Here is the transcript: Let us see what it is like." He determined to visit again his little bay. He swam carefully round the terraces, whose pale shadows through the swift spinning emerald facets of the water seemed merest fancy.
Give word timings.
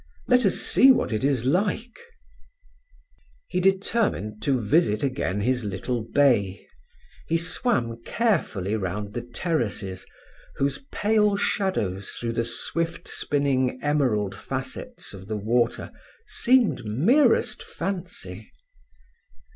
Let 0.27 0.47
us 0.47 0.55
see 0.59 0.91
what 0.91 1.11
it 1.13 1.23
is 1.23 1.45
like." 1.45 1.99
He 3.47 3.59
determined 3.59 4.41
to 4.41 4.59
visit 4.59 5.03
again 5.03 5.41
his 5.41 5.63
little 5.63 6.01
bay. 6.01 6.65
He 7.27 7.37
swam 7.37 8.01
carefully 8.03 8.75
round 8.75 9.13
the 9.13 9.21
terraces, 9.21 10.07
whose 10.55 10.79
pale 10.91 11.35
shadows 11.37 12.15
through 12.19 12.33
the 12.33 12.45
swift 12.45 13.07
spinning 13.07 13.77
emerald 13.83 14.33
facets 14.33 15.13
of 15.13 15.27
the 15.27 15.37
water 15.37 15.91
seemed 16.25 16.83
merest 16.83 17.61
fancy. 17.61 18.51